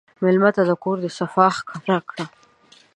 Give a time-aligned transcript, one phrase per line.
[0.23, 2.25] مېلمه ته د کور صفا ښکاره کړه.